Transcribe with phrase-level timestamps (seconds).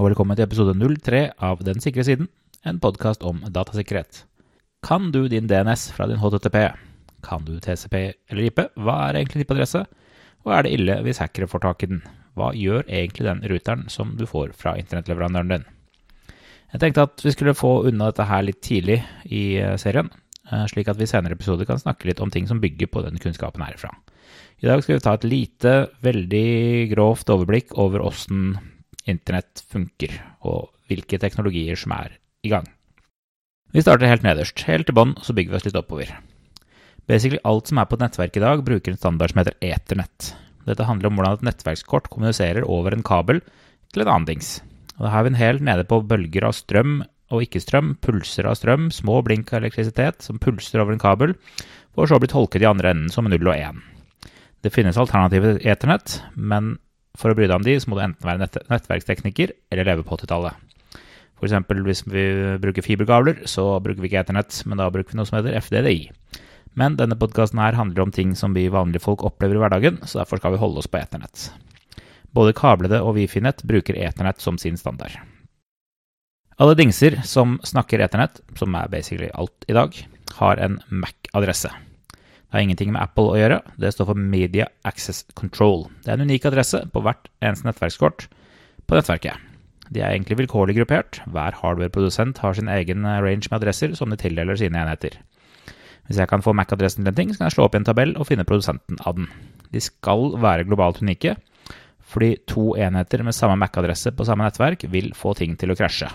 [0.00, 2.30] og velkommen til episode 03 av Den sikre siden,
[2.64, 4.22] en podkast om datasikkerhet.
[4.80, 6.56] Kan du din DNS fra din HTTP?
[7.20, 7.96] Kan du TCP
[8.32, 8.62] eller IP?
[8.80, 9.82] Hva er egentlig tippadresse?
[10.46, 12.00] Og er det ille hvis hackere får tak i den?
[12.32, 15.68] Hva gjør egentlig den ruteren som du får fra internettleverandøren din?
[16.72, 20.08] Jeg tenkte at vi skulle få unna dette her litt tidlig i eh, serien,
[20.48, 23.04] eh, slik at vi i senere episoder kan snakke litt om ting som bygger på
[23.04, 23.92] den kunnskapen herfra.
[24.64, 26.50] I dag skal vi ta et lite, veldig
[26.96, 28.54] grovt overblikk over åssen
[29.08, 30.12] internett funker,
[30.44, 32.66] og hvilke teknologier som er i gang.
[33.70, 34.64] Vi starter helt nederst.
[34.66, 36.10] Helt til bånn, så bygger vi oss litt oppover.
[37.10, 40.32] Basically alt som er på et nettverk i dag, bruker en standard som heter Eternett.
[40.66, 43.40] Dette handler om hvordan et nettverkskort kommuniserer over en kabel
[43.94, 44.58] til en annen dings.
[44.98, 48.58] Og da har vi en helt nede på bølger av strøm og ikke-strøm, pulser av
[48.58, 51.36] strøm, små blink av elektrisitet som pulser over en kabel,
[51.94, 53.80] for så å bli tolket i andre enden som 0 og 1.
[54.60, 56.74] Det finnes alternativer til Eternett, men
[57.18, 60.06] for å bry deg om de, så må du enten være nett nettverkstekniker eller leve
[60.06, 60.66] på 80-tallet.
[61.40, 61.56] F.eks.
[61.86, 62.24] hvis vi
[62.60, 66.10] bruker fiberkabler, så bruker vi ikke Eternett, men da bruker vi noe som heter FDDI.
[66.78, 70.20] Men denne podkasten her handler om ting som vi vanlige folk opplever i hverdagen, så
[70.20, 71.48] derfor skal vi holde oss på Eternett.
[72.36, 75.16] Både kablede og Wifi-nett bruker Eternett som sin standard.
[76.60, 79.96] Alle dingser som snakker Eternett, som er basically alt i dag,
[80.36, 81.72] har en Mac-adresse.
[82.50, 85.84] Det har ingenting med Apple å gjøre, det står for Media Access Control.
[86.02, 88.24] Det er en unik adresse på hvert eneste nettverkskort
[88.90, 89.38] på nettverket.
[89.94, 91.20] De er egentlig vilkårlig gruppert.
[91.30, 95.14] Hver hardware-produsent har sin egen range med adresser som de tildeler sine enheter.
[96.10, 97.86] Hvis jeg kan få Mac-adressen til en ting, så kan jeg slå opp i en
[97.86, 99.30] tabell og finne produsenten av den.
[99.70, 101.36] De skal være globalt unike,
[102.02, 106.10] fordi to enheter med samme Mac-adresse på samme nettverk vil få ting til å krasje.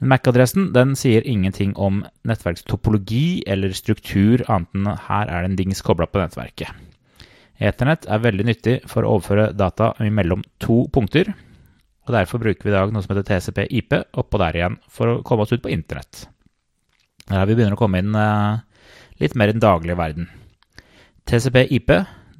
[0.00, 5.58] Men MAC-adressen den sier ingenting om nettverkstopologi eller struktur, annet enn her er det en
[5.58, 6.72] dings kobla på nettverket.
[7.60, 11.28] Eternett er veldig nyttig for å overføre data mellom to punkter,
[12.08, 15.18] og derfor bruker vi i dag noe som heter TCP-IP oppå der igjen for å
[15.26, 16.24] komme oss ut på internett.
[17.28, 18.16] Der vi begynner å komme inn
[19.20, 20.30] litt mer i den daglige verden.
[21.28, 21.92] TCP-IP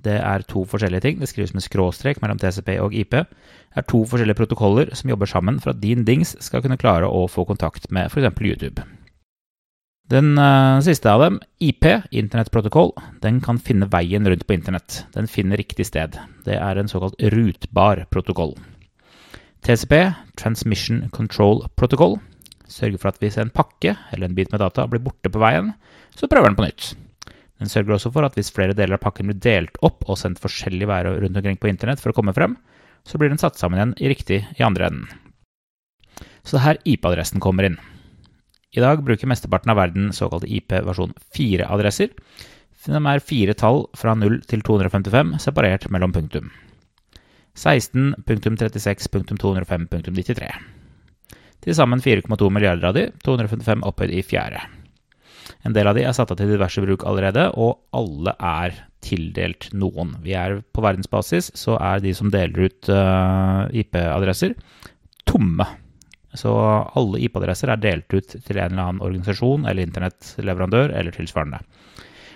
[0.04, 1.18] det er to forskjellige ting.
[1.20, 3.16] Det skrives med skråstrek mellom TCP og IP.
[3.20, 7.08] Det er to forskjellige protokoller som jobber sammen for at din dings skal kunne klare
[7.08, 8.32] å få kontakt med f.eks.
[8.40, 8.86] YouTube.
[10.10, 15.04] Den uh, siste av dem, IP, internettprotokoll, den kan finne veien rundt på internett.
[15.14, 16.18] Den finner riktig sted.
[16.46, 18.56] Det er en såkalt rutbar protokoll.
[19.62, 19.94] TCP,
[20.40, 22.18] Transmission Control Protocol,
[22.66, 25.74] sørger for at hvis en pakke eller en bit med data blir borte på veien,
[26.16, 26.90] så prøver den på nytt.
[27.60, 30.40] Den sørger også for at hvis flere deler av pakken blir delt opp og sendt
[30.40, 32.56] forskjellig vær rundt omkring på internett for å komme frem,
[33.04, 35.08] så blir den satt sammen igjen i riktig i andre enden.
[36.40, 37.78] Så det er her IP-adressen kommer inn.
[38.72, 42.08] I dag bruker mesteparten av verden såkalte IP versjon 4-adresser.
[42.86, 46.50] De er fire tall fra 0 til 255 separert mellom punktum.
[47.58, 50.48] 16.36.205.93.
[51.60, 54.79] Til sammen 4,2 milliarder av de, 255 opphøyd i fjerde.
[55.66, 59.70] En del av de er satt av til diverse bruk allerede, og alle er tildelt
[59.76, 60.14] noen.
[60.24, 64.56] Vi er På verdensbasis så er de som deler ut uh, IP-adresser,
[65.28, 65.66] tomme.
[66.36, 71.62] Så alle IP-adresser er delt ut til en eller annen organisasjon eller internettleverandør eller tilsvarende.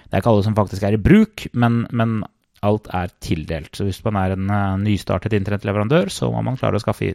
[0.05, 2.23] Det er ikke alle som faktisk er i bruk, men, men
[2.65, 3.73] alt er tildelt.
[3.77, 7.13] Så hvis man er en uh, nystartet internettleverandør, så må man klare å skaffe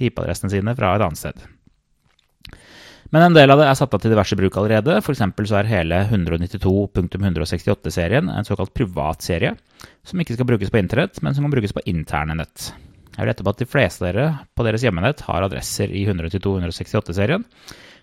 [0.00, 1.48] IP-adressene sine fra et annet sted.
[3.10, 4.92] Men en del av det er satt av til diverse bruk allerede.
[5.02, 5.22] F.eks.
[5.50, 9.56] så er hele 192.168-serien en såkalt privat serie,
[10.06, 12.56] som ikke skal brukes på internett, men som kan brukes på interne nett.
[13.16, 17.42] Jeg vil etterpå at de fleste av dere på deres hjemmenett har adresser i 192.168-serien.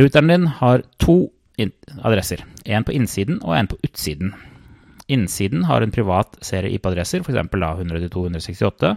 [0.00, 1.28] Ruteren din har to
[2.02, 2.42] adresser.
[2.64, 4.32] En på innsiden og en på utsiden.
[5.06, 7.38] Innsiden har en privat serie IP-adresser, f.eks.
[7.54, 8.96] 192.168,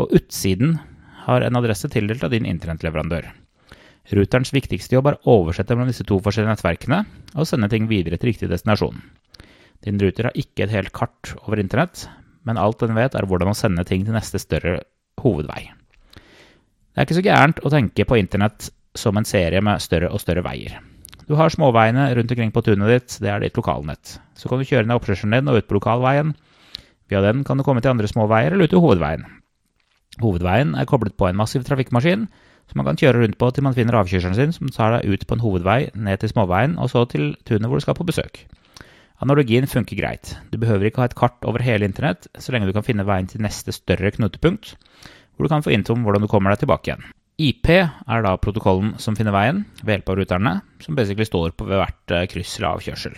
[0.00, 0.78] og utsiden
[1.26, 3.28] har en adresse tildelt av din internettleverandør.
[4.16, 7.02] Ruterens viktigste jobb er å oversette mellom disse to forskjellige nettverkene
[7.34, 9.02] og sende ting videre til riktig destinasjon.
[9.84, 12.06] Din ruter har ikke et helt kart over internett,
[12.48, 14.78] men alt den vet, er hvordan å sende ting til neste større
[15.20, 15.66] hovedvei.
[16.14, 20.22] Det er ikke så gærent å tenke på internett som en serie med større og
[20.22, 20.78] større veier.
[21.24, 24.18] Du har småveiene rundt omkring på tunet ditt, det er ditt lokalnett.
[24.36, 26.34] Så kan du kjøre ned oppkjørselen din og ut på lokalveien.
[27.08, 29.24] Via den kan du komme til andre småveier eller ut til hovedveien.
[30.20, 32.28] Hovedveien er koblet på en massiv trafikkmaskin
[32.70, 35.26] som man kan kjøre rundt på til man finner avkjørselen sin, som tar deg ut
[35.28, 38.44] på en hovedvei, ned til småveien og så til tunet hvor du skal på besøk.
[39.24, 40.34] Analogien funker greit.
[40.50, 43.28] Du behøver ikke ha et kart over hele internett, så lenge du kan finne veien
[43.30, 44.74] til neste større knutepunkt,
[45.36, 47.06] hvor du kan få info om hvordan du kommer deg tilbake igjen.
[47.40, 50.52] IP er da protokollen som finner veien ved hjelp av ruterne,
[50.84, 53.14] som basically står på ved hvert eh, kryss eller avkjørsel.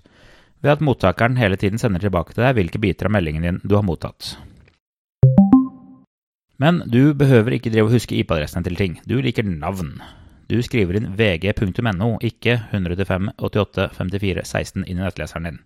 [0.63, 3.77] ved at mottakeren hele tiden sender tilbake til deg hvilke biter av meldingen din du
[3.79, 4.37] har mottatt.
[6.59, 8.99] Men du behøver ikke drive og huske IP-adressene til ting.
[9.07, 10.03] Du liker navn.
[10.51, 15.61] Du skriver inn vg.no, ikke 185.88.54.16 inn i nettleseren din.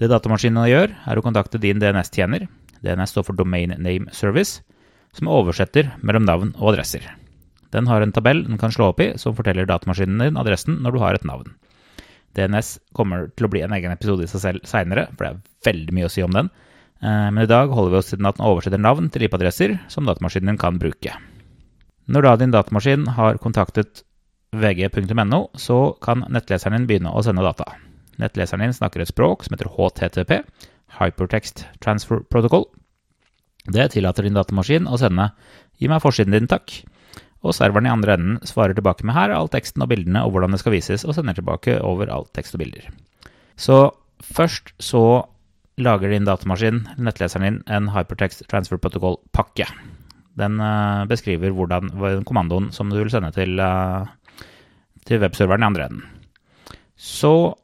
[0.00, 2.48] Det datamaskinene gjør, er å kontakte din DNS-tjener,
[2.80, 4.64] DNS står for Domain Name Service,
[5.12, 7.04] som oversetter mellom navn og adresser.
[7.70, 10.96] Den har en tabell den kan slå opp i, som forteller datamaskinen din adressen når
[10.96, 11.52] du har et navn.
[12.38, 15.70] DNS kommer til å bli en egen episode i seg selv seinere, for det er
[15.70, 16.50] veldig mye å si om den.
[17.02, 20.08] Eh, men i dag holder vi oss til at den oversetter navn til IP-adresser som
[20.08, 21.16] datamaskinen din kan bruke.
[22.10, 24.04] Når da din datamaskin har kontaktet
[24.50, 27.68] vg.no, så kan nettleseren din begynne å sende data.
[28.18, 30.40] Nettleseren din snakker et språk som heter HTTP,
[30.98, 32.66] Hypertext Transfer Protocol.
[33.70, 35.30] Det tillater din datamaskin å sende
[35.78, 36.82] 'gi meg forsiden din, takk',
[37.40, 40.52] og serveren i andre enden svarer tilbake med her all teksten og bildene og hvordan
[40.52, 42.90] det skal vises, og sender tilbake over all tekst og bilder.
[43.56, 43.90] Så
[44.20, 45.24] først så
[45.80, 49.66] lager din datamaskin, nettleseren din, en Hypertext Transfer Protocol-pakke.
[50.40, 51.90] Den uh, beskriver hvordan,
[52.28, 54.04] kommandoen som du vil sende til, uh,
[55.08, 56.04] til webserveren i andre enden.
[57.00, 57.54] Så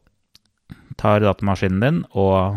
[0.97, 2.57] tar datamaskinen din og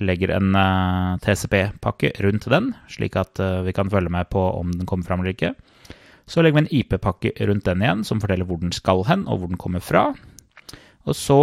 [0.00, 4.88] legger en uh, TCP-pakke rundt den, slik at vi kan følge med på om den
[4.88, 5.52] kommer fram eller ikke.
[6.30, 9.40] Så legger vi en IP-pakke rundt den igjen, som forteller hvor den skal hen, og
[9.40, 10.12] hvor den kommer fra.
[11.08, 11.40] Og så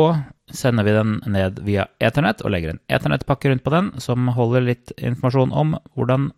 [0.53, 4.63] sender vi den ned via Ethernet og legger en Ethernet-pakke rundt på den, som holder
[4.63, 6.29] litt informasjon om hvordan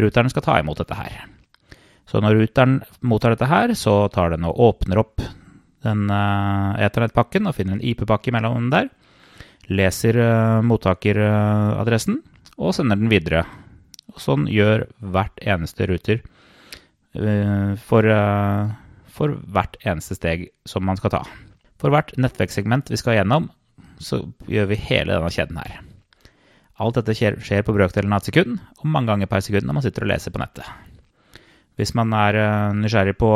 [0.00, 1.20] ruteren skal ta imot dette her.
[2.10, 5.22] Så når ruteren mottar dette her, så tar den og åpner opp
[5.86, 8.90] den uh, Ethernet-pakken og finner en IP-pakke mellom den der.
[9.70, 12.18] Leser uh, mottakeradressen
[12.58, 13.46] og sender den videre.
[14.12, 16.31] Og sånn gjør hvert eneste ruter Eh,
[17.12, 18.70] for, eh,
[19.12, 21.22] for, hvert eneste steg som man skal ta.
[21.80, 23.50] For hvert nettverkssegment vi skal gjennom,
[24.02, 25.80] så gjør vi hele denne kjeden her.
[26.82, 29.84] Alt dette skjer på brøkdelen av et sekund, og mange ganger per sekund når man
[29.84, 30.66] sitter og leser på nettet.
[31.78, 33.32] Hvis man er eh, nysgjerrig på,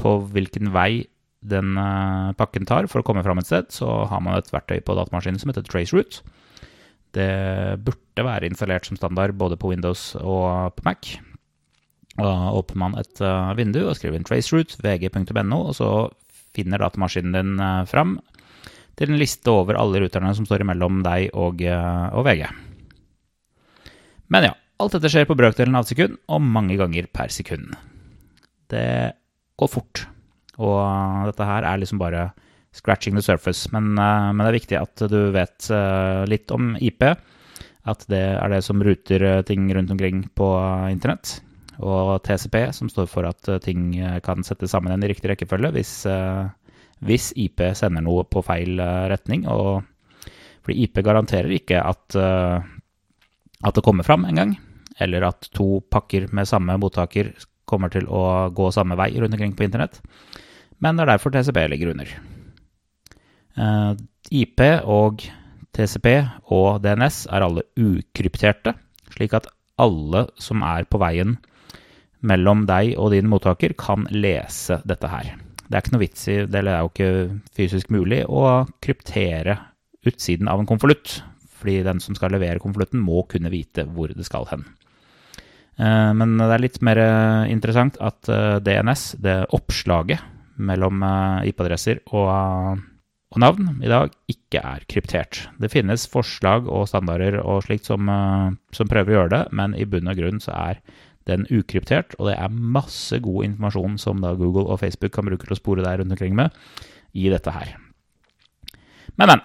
[0.00, 1.06] på hvilken vei
[1.46, 1.76] den
[2.34, 5.38] pakken tar for å komme fram et sted, så har man et verktøy på datamaskinen
[5.38, 6.24] som heter traceroute.
[7.14, 11.14] Det burde være installert som standard både på Windows og på Mac.
[12.16, 15.90] Da åpner man et uh, vindu og skriver inn traceroute, vg.no, og så
[16.56, 18.16] finner datamaskinen din uh, fram
[18.96, 22.46] til en liste over alle ruterne som står imellom deg og, uh, og VG.
[24.32, 27.76] Men ja, alt dette skjer på brøkdelen av et sekund, og mange ganger per sekund.
[28.72, 28.88] Det
[29.60, 30.06] går fort,
[30.56, 32.30] og dette her er liksom bare
[32.76, 33.68] scratching the surface.
[33.72, 35.68] Men, men det er viktig at du vet
[36.28, 37.06] litt om IP,
[37.86, 40.48] at det er det som ruter ting rundt omkring på
[40.90, 41.38] internett
[41.84, 45.28] og TCP, som står for at eh, ting eh, kan settes sammen i en riktig
[45.32, 46.46] rekkefølge hvis, eh,
[47.04, 48.80] hvis, IP sender noe på feil
[49.12, 49.44] retning.
[49.52, 49.84] Og,
[50.64, 54.56] fordi IP garanterer ikke at, at det kommer fram engang,
[54.98, 57.30] eller at to pakker med samme mottaker
[57.68, 60.00] kommer til å gå samme vei rundt omkring på internett.
[60.82, 62.10] Men det er derfor TCP ligger under.
[64.34, 65.22] IP og
[65.76, 66.08] TCP
[66.50, 68.74] og DNS er alle ukrypterte,
[69.14, 69.46] slik at
[69.78, 71.36] alle som er på veien
[72.20, 75.34] mellom deg og din mottaker kan lese dette her.
[75.66, 77.12] Det er ikke noe vits i, det er jo ikke
[77.58, 79.58] fysisk mulig, å kryptere
[80.06, 81.20] utsiden av en konvolutt.
[81.56, 84.66] Fordi den som skal levere konvolutten, må kunne vite hvor det skal hen.
[85.76, 90.22] Eh, men det er litt mer eh, interessant at eh, DNS, det oppslaget
[90.56, 91.02] mellom
[91.44, 92.78] IP-adresser og,
[93.28, 95.42] og, navn, i dag ikke er kryptert.
[95.60, 98.08] Det finnes forslag og standarder og slikt som,
[98.72, 100.80] som prøver å gjøre det, men i bunn og grunn så er
[101.26, 105.46] den ukryptert, og det er masse god informasjon som da Google og Facebook kan bruke
[105.46, 106.54] til å spore deg rundt omkring med
[107.16, 107.76] i dette her.
[109.16, 109.44] Men, men.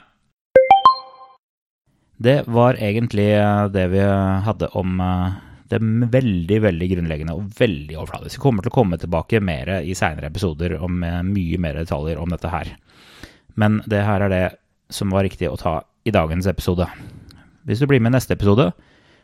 [2.22, 4.02] Det var egentlig eh, det vi
[4.46, 5.40] hadde om eh,
[5.72, 5.80] det
[6.14, 8.38] veldig, veldig grunnleggende og veldig overfladisk.
[8.38, 12.20] Vi kommer til å komme tilbake mer i seinere episoder om med mye mer detaljer
[12.22, 12.74] om dette her.
[13.56, 14.46] Men det her er det
[14.92, 16.88] som var riktig å ta i dagens episode.
[17.66, 18.72] Hvis du blir med i neste episode,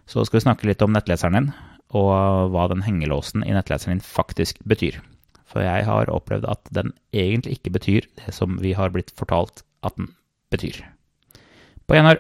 [0.07, 1.49] så skal vi snakke litt om nettleseren din,
[1.95, 4.99] og hva den hengelåsen i nettleseren din faktisk betyr.
[5.47, 9.63] For jeg har opplevd at den egentlig ikke betyr det som vi har blitt fortalt
[9.87, 10.11] at den
[10.51, 10.81] betyr.
[11.87, 12.19] På gjenhør.